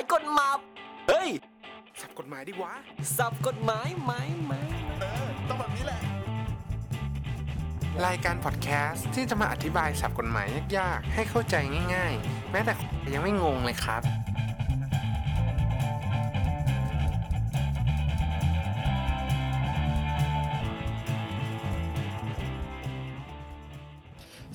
[0.00, 0.56] ายกฎหมาย
[1.08, 1.30] เฮ้ย
[2.00, 2.72] สับกฎหมายดิวะ
[3.16, 4.12] สับกฎหมายไหม
[4.44, 4.52] ไหม
[5.00, 6.00] เออ ต้องแบบนี้แหละ
[8.06, 10.46] รายการพอดแคสต์ที่จะมาอธิบายสับกฎหมาย
[10.78, 11.54] ยากๆ ให้เข้าใจ
[11.94, 12.72] ง่าย ๆ แม้แต่
[13.14, 14.02] ยังไม่งงเลยครับ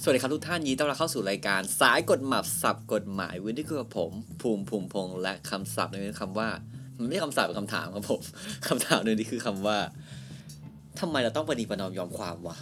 [0.07, 4.11] สวัสดีครับทุกท่านยินดีต้อนรับเข้าสู่รายการ สายกฎหมายสับกฎหมายวันนี้คือผม
[4.41, 6.49] ภูมิภูมิพงษ์และคำศัพท์ในนี้คำว่า
[6.97, 8.21] มันไม่ใช่คำศัพท์เป็นคำถามครับผม
[8.67, 9.77] คำถามในนี้คือคำว่า
[10.99, 12.57] ทำไมเราต้องปฏิประนอมยอมความวะ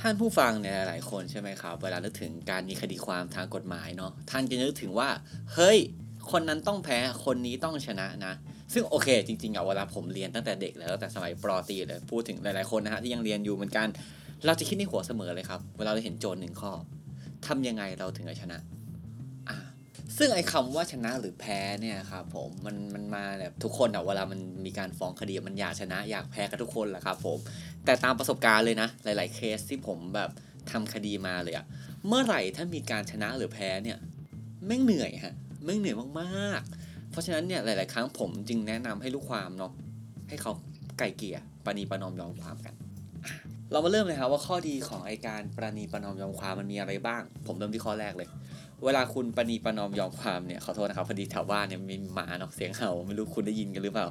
[0.00, 5.08] ท่านผู้ฟังเนี่ยหลายคนใช่ไหมครับ เวลานึกถึงการมีคดีความทางกฎหมายเนาะท่านจะนึกถึงว่า
[5.54, 5.78] เฮ้ย
[6.30, 8.34] คนนั้นต้องแพ้คนนี้ต้องชนะนะ
[8.72, 13.88] ซึ่งโอเค จริงๆอะเวลาผมเรียนตั้งแต่เด็กแล้วตั้งแต่สมัยปรตีเลยพูดถึงหลายๆคนนะฮะที่ยังเรียนอยู่เหมือนกัน
[14.46, 16.72] เราจะคิดในหัวเสมอเลยครับ เวลาเราเห็นโจทย์หนึ่งข้อ
[17.46, 18.58] ทำยังไงเราถึงจะชนะ
[19.48, 19.56] อ่า
[20.16, 27.38] ซึ่งไอ้คำว่าชนะหรือแพ้เนี่ยครับผมมันมันมาแบบทุกคนอะเวลามันมีการฟ้องคดีมันอยากชนะอยากแพ้กันทุกคนแหละครับผม
[27.84, 30.30] แต่ตามประสบการณ์เลยนะ หลาย ๆ เคสที่ผมแบบ
[30.70, 31.66] ทำคดีมาเลยอะ
[32.06, 33.98] เมื่อไหร่ถ้ามีการชนะหรือแพ้เนี่ย
[34.66, 39.72] แม่งเหนื่อยฮะแม่งเหนื่อยมากๆ เพราะฉะนั้นเนี่ยหลาย ๆ ครั้งผมจึงแนะนำให้ลูกความเนาะ
[40.28, 40.52] ให้เขา
[40.98, 42.74] ไก่เกลี่ยปณีประนอมยอมความกัน
[43.74, 48.28] เรามาเริ่มเลยครับว่าข้อดีของไอการประนีประนอมยอมความมันมีอะไรบ้าง ผมเริ่มที่ข้อแรกเลย
[48.84, 54.06] เวลาคุณประนีประนอมยอมความเนี่ยขอโทษนะครับพอดีแถวบ้านเนี่ยมีหมาเนาะเสียงเห่าไม่รู้คุณได้ยินกันหรือเปล่า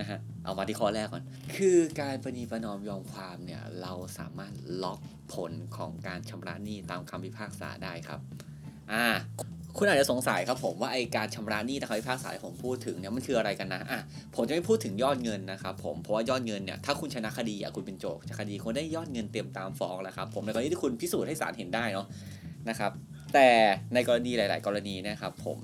[0.00, 1.24] นะฮะเอามาที่ข้อแรกก่อน
[1.56, 4.52] คือการประนีประนอมยอมความเนี่ยเราสามารถ
[4.82, 5.00] ล็อก
[5.32, 8.20] ผลของการชำระหนี้ตามคำพิพากษาได้ครับ
[8.92, 9.06] อ่า
[9.78, 14.00] คุณอาจจะสงสัยครับผมว่าไอการชำระหนี้ตามคำพิพากษาที่ผมพูดถึงเนี่ยมันคืออะไรกันนะอะ
[14.34, 22.06] ผมจะไม่พูดถึงยอดเงินนะครับผมเพราะว่ายอดเงินเนี่ยถ้าคุณชนะคดีอะคุณเป็นโจทย์คดีคุณได้ยอดเงินเต็มตามฟ้องแล้วครับผมในกรณีที่คุณพิสูจน์ให้ศาลเห็นได้เนาะ
[22.68, 22.92] นะครับ
[23.34, 23.48] แต่
[23.94, 25.56] ในกรณีหลาย ๆ กรณีนะครับผม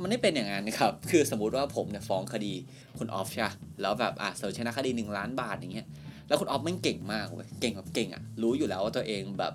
[0.00, 2.52] มันไม่เป็นอย่างนั้นครับ คือสมมุติว่าผมเนี่ยฟ้องคดี
[2.98, 3.48] คุณออฟใช่
[3.82, 5.86] แล้วแบบอะเสนอชนะคดี 1 ล้านบาทอย่างเงี้ย
[6.28, 9.52] แล้วคุณออฟม่งเก่งมากเว้ย เก่งแบบเก่งอะ รู้อยู่แล้วว่าตัวเองแบบ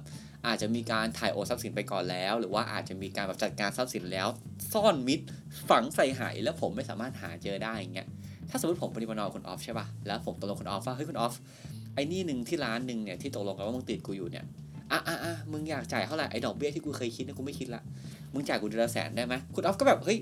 [0.47, 4.27] อาจจะมีการถ่ายโอนทรัพย์สินไปก่อนแล้ว หรือว่าอาจจะมีการแบบจัดการทรัพย์สินแล้ว
[4.73, 5.19] ซ่อนมิด
[5.69, 8.07] ฝังใส่หายแล้วผมไม่สามารถหาเจอได้อย่างเงี้ย
[8.49, 11.33] ถ้าสมมติผมปฏิบัตินอคุณออฟใช่ป่ะแล้วผมตกลงคุณออฟว่าเฮ้ยคุณออฟ
[11.95, 14.45] ไอ้นี่หนึ่งที่ร้านหนึ่งเนี่ยที่ตกลงกันว่ามึงติดกูอยู่เนี่ย
[14.91, 17.81] อะอะอะมึงอยากจ่ายเท่าไหร่ไอ้ดอกเบี้ยที่กูเคยคิดเนี่ยกูไม่คิดละ
[18.33, 20.17] มึงจ่ายกูเดือนละแสนได้ไหมคุณออฟก็แบบเฮ้ย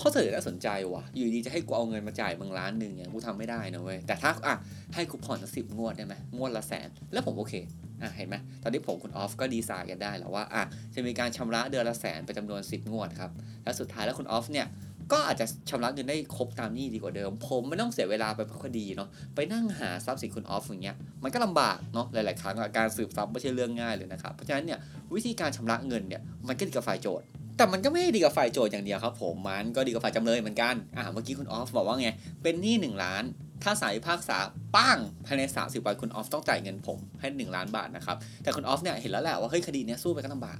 [0.00, 4.54] ข้อเสนอน่าสนใจว่ะ อยู่ดีจะให้กูเอาเงินมาจ่ายมึงล้านหนึ่งเนี่ยกูทำไม่ได้นะเว้ย แต่ถ้าอะ
[4.94, 7.54] ให้กูผ่อนสิบงวดได้ไหมงวดละแสน แล้วผมโอเค
[8.02, 10.62] อะเห็นไหมตอนนี้ผมคุณออฟก็ดีไซน์กันได้แล้วว่าอะ
[10.94, 13.30] จะมีการชำระเดือนละแสนเป็นจำนวน 10 งวดครับ
[13.64, 14.68] และสุดท้ายแล้วคุณออฟเนี่ย
[15.12, 24.78] ก็อาจจะชำระเงินได้ครบตามนี้ดีกว่าเดิม ผมไม่ต้องเสียเวลาไปพราะคดีเนาะไปนั่งหาทรัพย์สินคุณออฟอย่างเงี้ยมันก็ลำบากเนาะหลาย ๆ ครั้งอะการสืบทรัพย์ไม่ใช่เรื่องง่ายเลยนะครับเพราะฉะนั้นเนี่ย
[25.14, 27.26] วิธีการชำระเงินเนี่ยมันก็ดีกับฝ่ายโจทย์
[27.60, 32.08] แต่มันก็ไม่ดีกับฝ่ายโจทย์อย่างเดียวครับ ผมมันก็ดีกับฝ่ายจำเลยเหมือนกันอ่าเมื่อกี้คุณออฟบอกว่าไง
[32.42, 33.22] เป็นหนี้หนึ่งล้าน
[33.62, 34.36] ถ้าสายพิพากษา
[34.76, 40.58] ปั้งภายใน 30วันคุณออฟต้องจ่ายเงินผมให้ 1 ล้านบาทนะครับแต่คุณออฟเนี่ยเห็นแล้วแหละว่าเฮ้ยคดีเนี้ยสู้ไปก็ลำบาก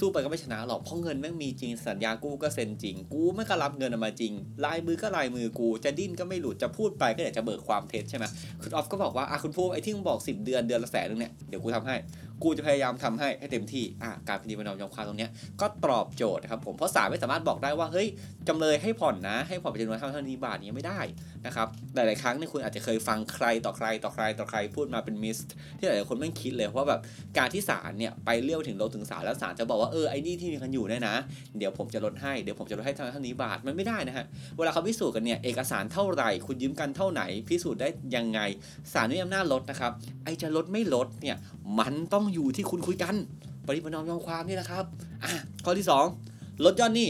[0.00, 4.32] สู้ไปก็ไม่ชนะหรอกเพราะเงินแม่งมีจริงสัญญากู้ก็เซ็นจริง กูไม่ก็รับเงินออกมาจริง
[4.64, 8.24] ลายมือก็ลายมือกู จะดิ้นก็ไม่หลุดจะพูดไปก็เดี๋ยวจะเบิกความเท็จใช่ไหม
[8.62, 11.96] คุณออฟก็บอกว่าอะคุณพูดไอ้ที่มึงบอก 10 เดือนเดือนละแสนนึงเนี่ยเดี๋ยวกูทำให้
[12.42, 18.08] กูจะพยายามทำให้ให้เต็มที่อะการพนีประนอมยอมความตรงเนี้ยก็ตอบโจทย์นะครับผมเพราะศาลไม่สามารถบอกได้ว่าเฮ้ย
[18.48, 21.00] จำเลยให้ผ่อนนะ ให้ผ่อนเป็นจำนวนเท่าเท่านี้บาทนี้ไม่ได้
[21.46, 25.38] นะครับหลายๆครั้งเนี่ยคุณอาจจะเคยฟังใครต่อใครต่อใครต่อใครพูดมาเป็นมิส
[25.78, 27.00] ที่หลายๆคนไม่คิดเลยว่าแบบ
[27.38, 31.16] การที่ศาลเนี่ยไปเลี้ยวถึงโลถึงศาลแล้วศาลจะบอกว่าเออไอ้นี่ที่มีกันอยู่เนี่ยนะ
[31.58, 34.24] เดี๋ยวผมจะลดให้เดี๋ยวผมจะลดให้เท่าเท่านี้บาทมันไม่ได้นะฮะ
[34.56, 38.40] เวลาเขาพิสูจน์กันเนี่ยเอกสารเท่าไหร่คุณยืมกันเท่าไหนพิสูจน์ได้ยังไง
[38.92, 39.92] ศาลไม่มีอำนาจลดนะครับ
[40.24, 41.36] ไอ้จะลดไม่ลดเนี่ย
[41.80, 43.14] มันต้องอยู่ที่คุณคุยกัน
[43.66, 44.84] ปฏิบัตินอมยอมความนี่แหละครับ
[45.24, 45.30] อะ
[45.64, 46.04] ข้อที่สอง
[46.64, 47.08] ลดยอดหนี้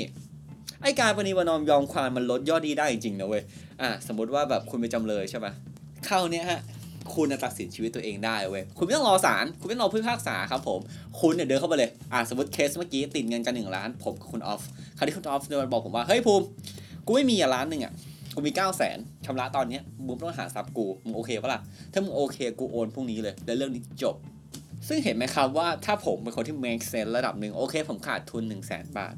[0.83, 3.43] ไอการปฏิบัตินอมยอมความมันลดยอดหนี้ได้จริงๆนะเว้ย
[3.83, 5.53] อะสมมติว่าแบบคุณเป็นจำเลยใช่ปะ
[6.07, 6.61] เข้าเนี่ยฮะ
[7.15, 10.81] คุณตัดสินชีวิตตัวเองได้เว้ย คุณไม่ต้องรอศาล คุณไม่ต้องรอผู้พิพากษาครับผม
[11.21, 14.63] คุณเนี่ยเดินเข้าไปเลย อ่าสมมติเคสเมื่อกี้ติดเงินกันหนึ่งล้าน ผมกับคุณออฟ
[14.97, 16.45] คราวนี้คุณออฟเดินมาบอกผมว่า เฮ้ยภูมิ
[17.07, 17.93] กูไม่มีอะล้านหนึ่งอะ
[18.35, 21.61] กูมี9ก้าแสนชำระตอนเนี้ยมึงต้องหาทรัพย์กู มึงโอเคปะล่ะ
[21.93, 24.15] ถ้ามึงโอเค กูโอนพรุ่งนี้เลย แล้วเรื่องนี้จบ
[24.89, 29.17] ซึ่งเห็นไหมครับว่าถ้าผมเป็นคนที่ make sense ระดับหนึ่งโอเค ผมขาดทุน 1 0 0 0 0แสนบาท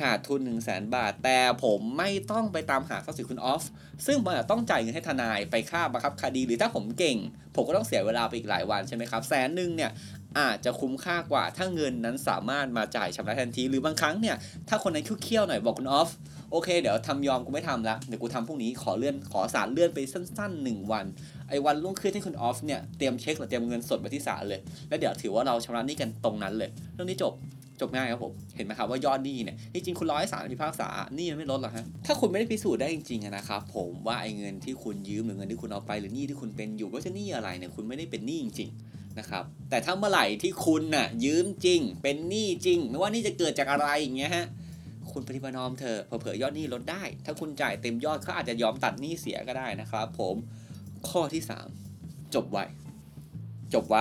[0.00, 3.64] ขาดทุน 1 0 0 0 0แสนบาท แต่ผมไม่ต้องไปตามหาทรัพย์สินคุณออฟ
[4.06, 7.18] ซึ่งผมอาจจะต้องจ่ายเงินให้ทนายไปค่าบังคับคดี หรือถ้าผมเก่ง
[7.54, 9.90] ผมก็ต้องเสียเวลาไปอีกหลายวันใช่ไหมครับแสนหนึ่งเนี่ย
[10.38, 14.36] อาจจะคุ้มค่ากว่าถ้าเงินนั้นสามารถมาจ่ายชำระทันที หรือบางครั้งเนี่ย
[14.68, 16.10] ถ้าคนนั้นเคี้ยวๆหน่อยบอกคุณออฟ
[16.56, 21.06] โอเค เดี๋ยวทำยอมกูไม่ทำละเดี๋ยวกูทำพรุ่งนี้ขอเลื่อนขอสารเลื่อนไปสั้นๆ1วัน
[21.48, 27.32] ไอ้วันรุ่งขึ้นให้คุณออฟเนี่ยเตรียมเช็คหรือเตรียมเงินสดไปที่ศาลเลย แล้วเดี๋ยวถือว่าเราชำระหนี้กันตรงนั้นเลย เรื่องนี้จบ
[27.80, 44.46] จบง่ายครับผม เห็นไหมครับว่ายอดหนี้เนี่ยจริงๆคุณร้อยสารพิพากษาหนี้มันไม่ลดหรอกฮะถ้าคุณไม่ได้พิสูจน์ได้จริงๆนะครับผมว่าไอ้เงินที่คุณยืมหรือเงินที่คุณเอาไปหรือหนี้ที่คุณเป็นอยู่ว่าจะหนี้อะไรเนี่ยคุณไม่ได้เป็นหนี้จริงๆนะครับแต่ถ้าเมื่อไหร่ที่คุณน่ะยืมจริง เป็นหนี้จริง ไม่ว่านี่จะเกิดจากอะไรอย่างเงี้ยฮะ
[45.12, 50.36] คุณปฏิบัตินอมเถอะเผื่อยอดหนี้ลดได้ ถ้าคุณจ่ายเต็มยอดเขาอาจจะยอมตัดหนี้เสียก็ได้นะครับ ผม
[51.08, 51.42] ข้อที่
[51.86, 52.58] 3 จบไว
[53.74, 53.96] จบไว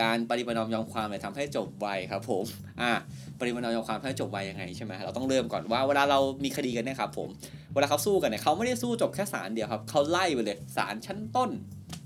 [0.00, 2.44] การปฏิบัตินอมยอมความเนี่ยทำให้จบไวครับ ผม
[2.80, 2.92] อ่า
[3.40, 7.28] ปฏิบัตินอมยอมความให้จบไวยังไงใช่ไหมเราต้องเริ่มก่อนว่าเวลาเรามีคดีกันเนี่ยครับผม
[7.74, 11.50] เวลาเขาสู้กันเนี่ยเขาไม่ได้สู้จบแค่ศาลเดียวครับเขาไล่ไปเลยศาลชั้นต้น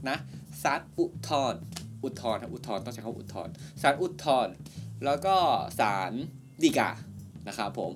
[0.08, 0.16] นะ
[0.62, 1.54] ศาลอุทธร
[2.04, 3.52] อุทธรณ์ครับอุทธรณ์ต้องใช้คำอุทธรณ์
[3.82, 4.52] ศาลอุทธรณ์
[5.04, 5.34] แล้วก็
[5.80, 6.12] ศาล
[6.62, 6.90] ฎีกา
[7.48, 7.92] นะครับผม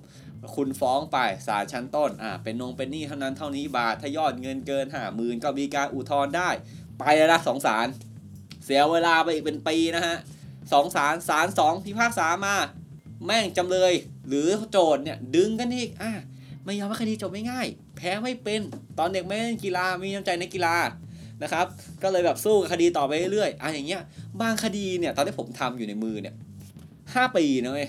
[0.57, 6.51] คุณฟ้องไปศาลชั้นต้นอ่าเป็นนงเป็นหนี้เท่านั้นเท่านี้บาทถ้ายอดเงินเกินห้าหมื่นก็มีการอุทธรณ์ได้
[6.99, 7.87] ไปแล้วนะสองศาล
[8.65, 10.17] เสียเวลาไปอีกเป็นปีนะฮะ
[10.73, 12.55] สองศาลศาลสองพิพากษามา
[13.27, 13.93] แม่งจำเลย
[14.29, 16.13] หรือโจทย์เนี่ยดึงกันอีกอะ
[16.65, 17.67] ไม่ยอมให้คดีจบไม่ง่าย
[17.97, 18.61] แพ้ไม่เป็น
[18.99, 20.77] ตอนเด็กไม่เล่นกีฬามีน้ำใจในกีฬา
[21.43, 21.67] นะครับ
[22.03, 24.03] ก็เลยแบบสู้กับคดีต่อไปเรื่อยๆอะอย่างเงี้ย
[24.41, 26.35] บางคดีเนี่ยตอนที่ผมทำอยู่ในมือเนี่ย
[27.15, 27.89] ห้าปีนะเว้ย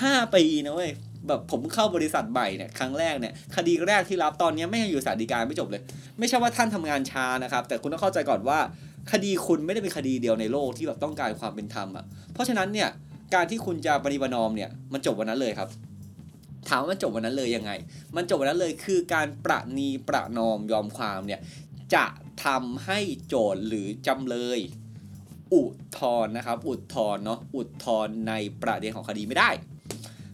[0.00, 0.90] ห้าปีนะเว้ย
[1.28, 5.82] แบบผมเข้าบริษัทใหม่เนี่ยครั้งแรกเนี่ยคดีแรกที่รับตอนนี้ไม่ยังอยู่สารดีกาไม่จบเลย
[6.18, 8.58] ไม่ใช่ว่าท่านทำงานช้านะครับ แต่คุณต้องเข้าใจก่อนว่า
[9.12, 12.88] คดีคุณไม่ได้เป็นคดีเดียวในโลกที่แบบต้องการความเป็นธรรมอะเพราะฉะนั้นเนี่ย
[13.34, 15.68] การที่คุณจะปฏิบัตินอมเนี่ยมันจบวันนั้นเลยครับ
[16.68, 17.72] ถามว่ามันจบวันนั้นเลยยังไง
[18.16, 21.40] มันจบวันนั้นเลยคือการประนีประนอมยอมความเนี่ย
[21.94, 22.06] จะ
[22.44, 22.98] ทำให้
[23.28, 24.60] โจทย์หรือจำเลย
[25.54, 28.32] อุทธรณ์นะครับ อุทธรณ์เนาะอุทธรณ์ใน
[28.62, 29.50] ประเด็นของคดีไม่ได้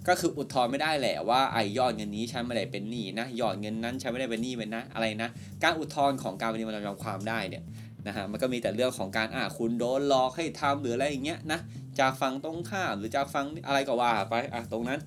[0.09, 5.31] ก็คืออุทธรณ์ไม่ได้แหละว่าไอ้ยอดเงินนี้ฉันไม่ได้เป็นหนี้นะยอดเงินนั้นฉันไม่ได้เป็นหนี้เป็นนะอะไรนะ
[5.63, 7.63] การอุทธรณ์ของการปฏิบัติยอมความได้เนี่ย
[8.07, 11.61] นะฮะมันก็มีแต่เรื่องของการอ่าคุณโดนหลอกให้ทำหรืออะไรอย่างเงี้ยนะ
[11.99, 15.01] จากฟังตรงข้ามหรือจากฟังอะไรก็ว่าไปอะตรงนั้น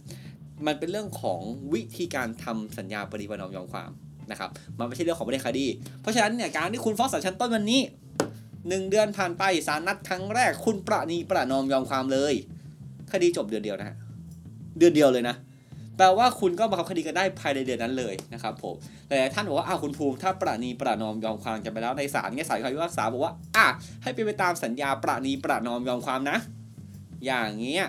[0.65, 1.41] มันเป็นเรื่องของ
[1.73, 3.91] วิธีการทำสัญญาปฏิบัติยอมความ
[4.31, 4.49] นะครับ
[4.79, 5.65] มันไม่ใช่เรื่องของประเด็นคดี
[6.01, 7.81] เพราะฉะนั้นเนี่ยการที่คุณฟ้องศาลชั้นต้นวันนี้
[8.69, 12.33] หนึ่งเดือนผ่านไปศาลนัดครั้งแรกคุณประนีประนอมยอมความเลย
[13.11, 13.95] คดีจบเดือนเดียวนะฮะ
[14.77, 15.35] เดือนเดียวเลยนะ
[15.97, 18.75] แปลว่าคุณก็บังคับคดีกันได้ภายในเดือนนั้นเลยนะครับผม
[19.07, 23.65] หลายท่านบอกว่าอ้าวคุณภูมิถ้าประนีประนอมยอมความกันไปแล้วในศาลเนี่ยศาลคำพิพากษาบอกว่าอะ
[24.03, 26.37] ให้เป็นไปตามสัญญาประนีประนอมยอมความนะ
[27.25, 27.85] อย่างเงี้ย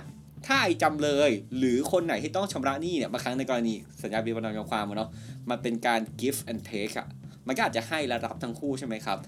[0.47, 5.11] ถ้าไอ้จำเลยหรือคนไหนที่ต้องชำระหนี้เนี่ยบางครั้งในกรณีสัญญาประนอมยอมความเนาะ
[5.51, 7.07] มันเป็นการ give and take อะ
[7.47, 9.19] มันก็อาจจะให้และรับทั้งคู่ใช่ไหมครับ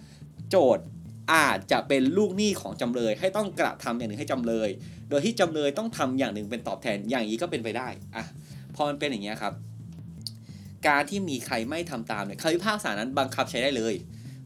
[0.51, 0.85] โจทย์
[1.33, 4.69] อาจจะเป็นลูกหนี้ของจำเลย ให้ต้องกระทำอย่างหนึ่งให้จำเลย
[5.09, 8.25] โดยที่จำเลยต้องทำอย่างหนึ่งเป็นตอบแทนอย่างนี้ก็เป็นไปได้อะ
[8.75, 9.53] พอมันเป็นอย่างเงี้ยครับ
[10.87, 13.95] การที่มีใครไม่ทำตามเนี่ยคำพิพากษานั้นบังคับใช้ได้เลย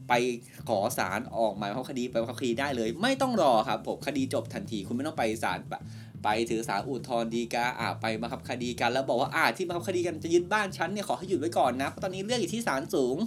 [0.09, 0.13] ไป
[0.69, 5.59] ขอศาลออกหมายบังคับคดีไปบังคับคดีได้เลย ไม่ต้องรอครับผมคดีจบทันที คุณไม่ต้องไปศาล
[6.23, 13.17] ไปถือศาอุทธรณ์ฎีกาอ่าไปบังคับคดีกัน แล้วบอกว่าอ่าที่บังคับคดีกันจะยึดบ้านฉันเนี่ยขอให้หยุดไว้ก่อนนะเพราะตอนนี้เรื่องอยู่ที่ศาลสูง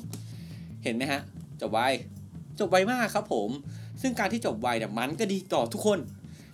[0.85, 1.21] เห็นไหมฮะ
[1.61, 1.81] จบไว
[2.61, 3.51] จบไวมากครับผม
[4.01, 5.99] ซึ่งการที่จบไวเนี่ยมันก็ดีต่อทุกคน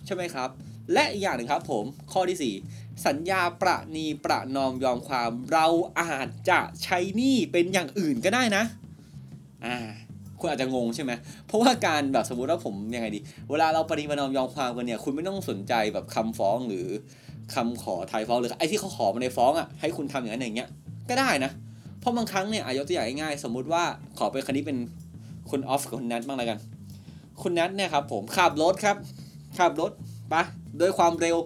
[0.05, 0.49] ใช่ไหมครับ
[0.93, 5.67] และอีกอย่างหนึ่งครับผมข้อที่ 4 สัญญาประนีประนอมยอมความ เรา
[5.99, 8.63] อาจจะใช้หนี้เป็นอย่างอื่นก็ได้นะ
[9.65, 9.77] อ่า
[10.39, 11.11] คุณอาจจะงงใช่ไหม
[11.47, 13.19] เพราะว่าการแบบสมมติว่าผมยังไงดี
[13.49, 16.87] เวลาเราประนีประนอมยอมความกันเนี่ย คุณไม่ต้องสนใจแบบคำฟ้องหรือ
[17.55, 20.69] คำขอไทยฟ้องหรือไอ้ที่เขาขอมาในฟ้องอะ ให้คุณทำอย่างนั้นอย่างเงี้ย
[21.09, 21.51] ก็ได้นะ
[21.99, 23.83] เพราะบางครั้งเนี่ยอายกตัวอย่างง่ายๆ สมมุติว่า
[24.17, 24.77] ขอเป็นคดีเป็น
[25.49, 26.59] คุณออฟกับคุณนัทบ้างแล้วกัน
[27.41, 28.97] คุณนัทเนี่ยครับผมขับรถครับ
[29.59, 29.91] ขับรถ
[30.29, 30.35] ไป
[30.79, 31.37] ด้วยความเร็ว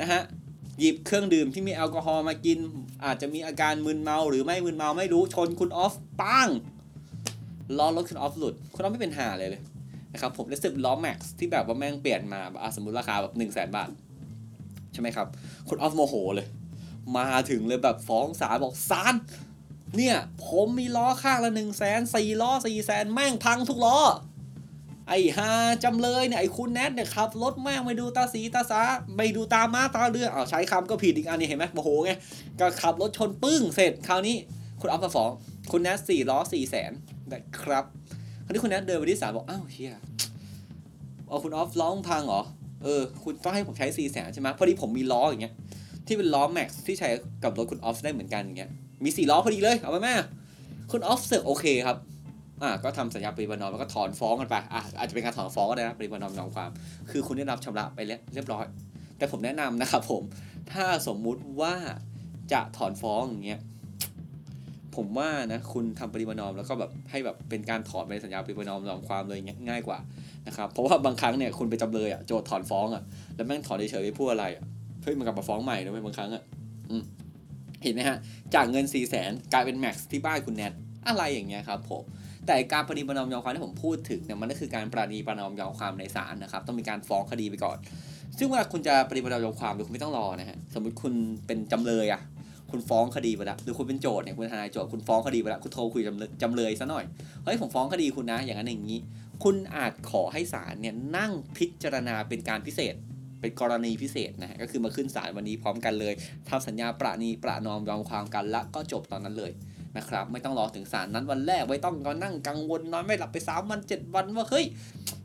[0.00, 0.20] นะฮะ
[0.78, 2.58] หยิบเครื่องดื่มที่มีแอลกอฮอล์มากิน
[3.04, 6.48] อาจจะมีอาการมึนเมาหรือไม่มึนเมาไม่รู้ชนคุณออฟปัง
[7.78, 9.62] ล้อรถคุณออฟหลุด คุณออฟไม่เป็นหาเลยเลย
[10.12, 12.40] นะครับผมได้สืบล้อแม็กซ์ที่แบบว่าแม่งเปลี่ยนมา
[12.76, 13.90] สมมติราคาแบบหนึ่งแสนบาท
[14.92, 15.26] ใช่ไหมครับ
[15.68, 16.46] คุณออฟโมโหเลย
[17.18, 19.14] มาถึงเลยแบบฟ้องศาลบอกศาล
[19.96, 23.98] เนี่ย ผมมีล้อข้างละหนึ่งแสนสี่ล้อสี่แสนแม่งพังทุกล้อ
[25.08, 25.50] ไอ้ฮา
[25.84, 28.80] จำเลยเนี่ย ไอ้คุณแนทเนี่ยขับรถแม่งไม่ดูตาสีตาสา
[29.16, 32.12] ไม่ดูตามาตาเรืออ้าวใช้คำก็ผิดอีกอันนี้เห็นไหมโมโหไง
[32.60, 34.36] ก็ขับรถชนปึ้งเสร็จคราวนี้
[34.80, 35.30] คุณออฟมาฟ้อง
[35.70, 36.92] คุณแนทสี่ล้อสี่แสน
[37.32, 37.84] นะครับ
[38.44, 39.94] คราวนี้คุณแนทเดินไปที่ศาลบอกอ้าวเฮีย
[41.26, 42.42] เอาคุณออฟล้อพังเหรอ
[42.82, 45.54] เออคุณต้องให้ผมใช้สี่แสนใช่ไหมพอดีผมมีล้ออย่างเงี้ย
[46.06, 47.08] ที่เป็นล้อแม็กซ์ที่ใช้
[47.42, 48.70] กับรถคุณออฟได้เหมือนกันอย่างเงี้ย
[49.04, 50.14] มีสี่ล้อพอดีเลยเอาไปแม่
[50.90, 51.96] คุณออฟเสือกโอเคครับ
[52.62, 56.70] อ่าก็ทำสัญญาปฏิบัตินอมแล้วก็ถอนฟ้องกันไปอะอาจจะเป็นการถอนฟ้องก็ได้นะปฏิบัตินอมยอมความ
[57.10, 57.98] คือคุณได้รับชำระไป
[58.34, 58.64] เรียบร้อย
[59.18, 60.22] แต่ผมแนะนำนะครับผม
[60.72, 61.74] ถ้าสมมุติว่า
[62.52, 63.60] จะถอนฟ้องอย่างเงี้ย
[64.96, 69.98] ผมว่านะคุณทำปฏิบัตินอมแล้วก็แบบให้แบบเป็นการถอนไปสัญญาปฏิบัตินอมยอมความเลยง่ายกว่า
[70.46, 73.02] นะครับเพราะว่าบางครั้งเนี่ยคุณไปจำเลยอะโจทย์ถอนฟ้องอะ
[73.34, 74.64] แล้วแม่งถอนเฉยๆไม่พูดอะไรอะ
[75.02, 76.42] เฮ้ยมันกลับมาฟ้องใหม่นะเว้ยบางครั้งอะ
[76.90, 77.02] อืม
[77.82, 78.18] เห็นไหมฮะ
[78.54, 80.72] จากเงิน4ี่แสนกลายเป็นแม็กซ์ที่บ้านคุณแนท
[81.08, 82.02] อะไรอย่างเงี้ยครับผม
[82.46, 87.78] แต่การประนีประนอมยอมความที่ผมพูดถึงเนี่ยมันก็คือการประนีประนอมยอมความในศาลนะครับต้องมีการฟ้องคดีไปก่อน
[88.38, 91.14] ซึ่งเวลาคุณจะประนีประนอมยอมความคุณไม่ต้องรอนะฮะสมมติคุณ
[91.46, 92.20] เป็นจำเลยอะ
[92.70, 97.04] คุณฟ้องคดีไปแล้วหรือคุณเป็นโจทย์เนี่ยคุณทนายโจทย์คุณฟ้องคดีไปแล้วคุณโทรคุยจำเลยจำเลยซะหน่อย
[97.44, 98.98] เฮ้ยผมฟ้องคดีคุณนะอย่างนั้นอย่างนี้
[99.44, 102.94] คุณอาจขอให้ศาลเนี่ยนั่งพิจารณาเป็นการพิเศษ
[103.42, 106.14] เป็นกรณีพิเศษนะฮะก็คือมาขึ้นศาลวันนี้พร้อมกันเลย
[106.48, 109.52] ทำสัญญาประนีประนอมยอมความกันละก็จบตอนนั้นเลย
[109.96, 114.64] นะครับไม่ต้องรอถึงศาลนั้นวันแรกไม่ต้องก็นั่งกังวลนอนไม่หลับไปสามวันเจ็ดวันว่าเฮ้ย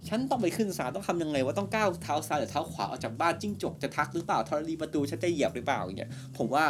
[0.09, 6.63] ฉันต้องไปขึ้นศาลต้องทำยังไงว่าต้องก้าวเท้าซ้ายหรือเท้าขวาออกจากบ้านจิ้งจกจะทักหรือเปล่าธรณีประตูฉันจะเหยียบหรือเปล่าอย่างเงี้ยผมว่า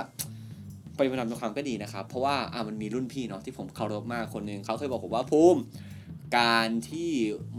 [0.95, 5.61] ไปประนอมยอมความก็ดีนะครับ เพราะว่าอ่ามันมีรุ่นพี่เนาะที่ผมเคารพมากคนหนึ่งเขาเคยบอกผมว่าภูมิ
[6.37, 7.09] การที่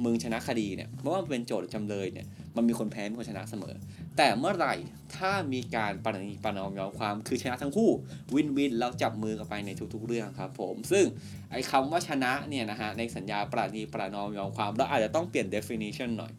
[0.05, 2.27] มึงชนะคดีเนี่ยไม่ว่าเป็นโจทย์หรือจำเลยเนี่ย
[2.59, 3.75] มันมีคนแพ้มีคนชนะเสมอ
[4.17, 4.75] แต่เมื่อไหร่
[5.17, 7.91] ถ้ามีการประนีประนอมยอมความคือชนะทั้งคู่
[8.35, 11.05] วินวินแล้วจับมือกันไปในทุกๆเรื่องครับผมซึ่ง
[11.53, 16.33] ไอ้คำว่าชนะเนี่ยนะฮะในสัญญาประนีประนอมยอมความเราอาจจะต้องเปลี่ยน definition หน่อย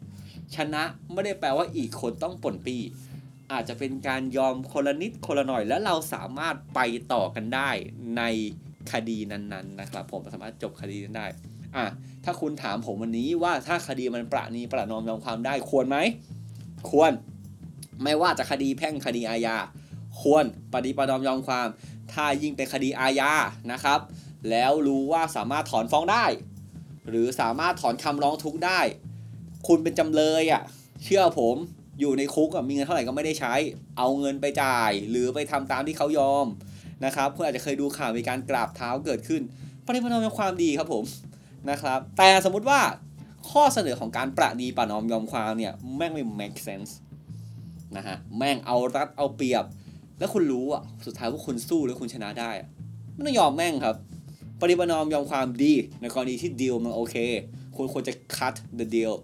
[0.56, 2.82] ชนะไม่ได้แปลว่าอีกคนต้องป่นปี้
[3.52, 6.80] อาจจะเป็นการยอมคนละนิดคนละหน่อย แล้วเราสามารถไป
[7.12, 7.70] ต่อกันได้
[8.16, 8.22] ใน
[8.92, 11.26] คดีนั้นๆนะครับผมสามารถจบคดีนั้นได้
[11.76, 11.86] อะ
[12.24, 15.98] ถ้าคุณถามผมวันนี้ว่าถ้าคดีมันประนีประนอมยอมความได้ควรไหม
[16.90, 17.12] ควร
[18.02, 19.56] ไม่ว่าจะคดีแพ่งคดีอาญา
[20.20, 21.68] ควรปฏิประนอมยอมความ
[22.12, 23.32] ถ้ายิ่งเป็นคดีอาญา
[23.72, 24.00] นะครับ
[24.50, 26.24] แล้วรู้ว่าสามารถถอนฟ้องได้
[27.08, 28.80] หรือสามารถถอนคำร้องทุกข์ได้
[29.66, 30.62] คุณเป็นจำเลยอะ่ะ
[31.04, 31.56] เชื่อผม
[32.00, 33.54] อยู่ในคุกมีเงินเท่าไหร่ก็ไม่ได้ใช้
[33.98, 36.46] เอาเงินไปจ่าย หรือไปทำตามที่เขายอม
[37.04, 39.42] นะครับคุณอาจจะเคยดูข่าวมีการกราบเท้าเกิดขึ้น
[39.86, 41.04] ปฏิบัติเป็นความดีครับผม
[41.70, 42.80] นะครับ แต่สมมุติว่า
[43.50, 46.90] ข้อเสนอของการประนีประนอมยอมความเนี่ยแม่งไม่ make sense
[47.96, 49.64] นะฮะแม่งเอารัดเอาเปรียบ
[50.18, 52.50] แล้วคุณรู้อะสุดท้ายว่าคุณสู้แล้วคุณชนะได้
[53.12, 53.96] ไม่ต้องยอมแม่งครับ
[54.60, 57.16] ปฏิบัตินอมยอมความดีในกรณีที่ดีลมันโอเค
[57.76, 59.14] คุณควรจะ cut the deal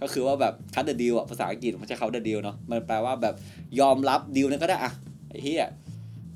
[0.00, 3.34] ก็คือว่าแบบ cut the deal อะภาษาอังกฤษมันจะเขา the deal เนาะมันแปลว่าแบบ
[3.80, 4.92] ยอมรับดีลนั้นก็ได้อะ
[5.28, 5.70] ไอ้เหี้ย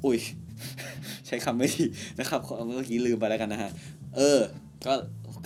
[0.04, 0.18] อุ้ย
[1.26, 1.84] ใช้คำไม่ดี
[2.18, 3.70] นะครับเมื่อกี้ลืมไปแล้วกันนะฮะ
[4.16, 4.38] เออ
[4.86, 4.92] ก็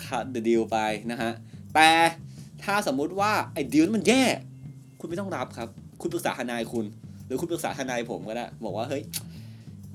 [0.05, 0.77] cut the deal ไป
[1.11, 1.31] นะฮะ
[1.75, 1.89] แต่
[2.63, 4.23] ถ้าสมมุติว่าไอ้ดีลมันแย่
[4.99, 5.69] คุณไม่ต้องรับครับ
[6.01, 6.85] คุณปรึกษาทนายคุณ
[7.25, 9.03] หรือคุณปรึกษาทนายผมก็ได้ บอกว่าเฮ้ย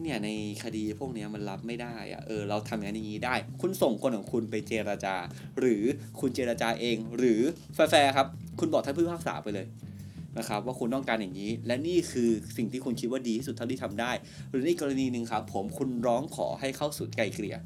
[0.02, 0.28] เนี่ยใน
[0.62, 5.14] คดีพวกนี้มันรับไม่ได้อะเออเราทำอย่างนี้ได้ คุณส่งคนของคุณไปเจรจา
[5.58, 5.82] หรือ
[6.20, 7.40] คุณเจรจาเอง หรือ
[7.74, 8.26] แฟร์ครับ
[8.60, 9.66] คุณบอกท่านผู้พิพากษาไปเลย
[10.38, 14.12] นะครับว่าคุณต้องการอย่างนี้ และนี่คือสิ่งที่คุณคิดว่าดีที่สุดเท่าที่ทำได้
[14.50, 17.56] หรือในกรณีหนึ่งครับ ผมคุณร้องขอให้เข้าศูนย์ไกลเกลี่ย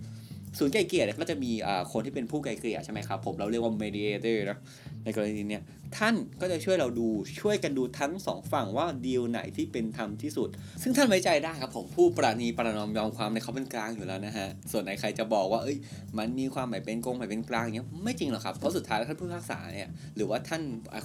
[0.58, 4.58] ศูนย์ไกลเกลี่ยเนี่ยก็จะมีอ่าคนที่เป็นผู้ไกลเกลี่ยใช่ไหมครับผมเราเรียกว่า mediator นะ
[5.04, 5.62] ในกรณีเนี้ย
[5.96, 7.08] ท่านก็จะช่วยเราดู
[7.40, 10.48] ช่วยกันดูทั้งสองฝั่งว่าดีลไหนที่เป็นธรรมที่สุด
[10.82, 15.76] ซึ่งท่านไว้ใจได้ครับผมผู้ประนีประนอมยอมความในเขาเป็นกลางอยู่แล้วนะฮะส่วนไหนใครจะบอกว่าเอ้ย
[16.18, 20.62] มันมีความหมายเป็นกงหมายเป็นกลางอย่างเงี้ยไม่จริงหรอกครับเพราะสุดท้ายแล้วท่านผู้พิพากษาเนี่ยหรือว่าท่าน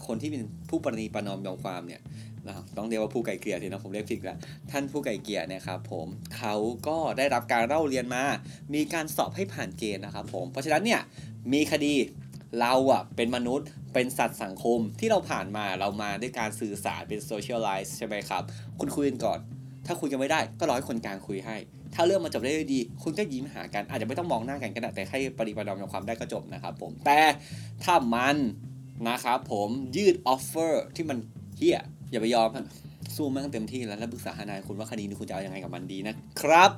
[0.08, 2.02] คนที่เป็นผู้ประนีประนอมยอมความเนี่ย
[2.48, 4.38] นะต้องเรียกว่าผู้ไกลเกลี่ยทีนะผมเรียกผิดล้ว
[4.72, 6.56] ท่านผู้ไกลเกลี่ยเนี่ยครับผมเขา
[6.88, 8.24] ก็ได้รับการเล่าเรียนมา
[8.74, 11.02] มีการสอบให้ผ่านเกณฑ์นะครับผมเพราะฉะนั้นเนี่ย
[11.54, 11.94] มีคดี
[12.60, 18.44] เราอะเป็นมนุษย์เป็นสัตว์สังคมที่เราผ่านมาเรามาด้วยการสื่อสารเป็น socialize ใช่ไหมครับ
[18.80, 19.40] คุณคุยกันก่อน
[19.86, 21.58] ถ้าคุยกันไม่ได้ก็รอให้คนกลางคุยให้
[21.96, 27.20] ถ้าเรื่องมันจบได้ดี คุณก็ยิ้มหากัน อาจจะไม่ต้องมองหน้ากันก็ได้แต่ให้ปฏิบัติยอมความได้ก็จบนะครับผมแต่
[27.84, 28.38] ถ้ามัน
[29.10, 31.18] นะครับผมยื่น offer ที่มัน
[31.58, 31.80] เหี้ย
[32.12, 32.50] อย่าไปยอม
[33.16, 36.72] สู้แม่งเต็มที่แล้วแล้วปรึกษาทนายคุณว่าคดีนี้คุณจะเอายังไงกับมันดีนะครับ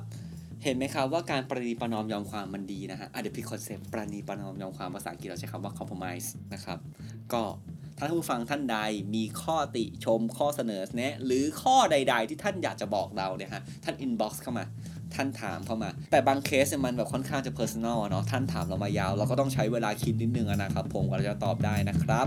[0.64, 6.78] เห็นไหมครับว่าการประนีประนอมยอมความมันดีนะฮะอะเดี๋ยวพี่ concept ประนีประนอมยอมความภาษาอังกฤษเราใช้คำว่า compromise นะครับ
[7.32, 7.42] ก็
[7.98, 8.78] ถ้าท่านผู้ฟังท่านใด
[9.14, 14.64] มีข้อติชมข้อเสนอแนะหรือข้อใด ๆ ที่ท่านอยากจะบอกเราเนี่ยฮะท่าน inbox เข้ามา
[15.14, 22.26] ท่านถามเข้ามา แต่บางเคสเนี่ยมันแบบค่อนข้างจะ personal อะเนาะท่านถามเรามายาว เราก็ต้องใช้เวลาคิดนิดนึงนะครับ ผมกว่าจะตอบได้นะครับ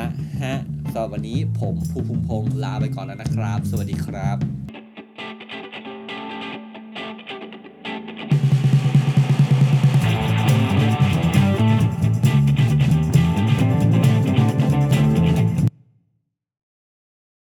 [0.00, 0.10] นะ
[0.44, 0.56] ฮะ
[0.92, 4.69] สำหรับวันนี้ผมภูมิพงศ์ลาไปก่อนแล้วนะครับ สวัสดีครับ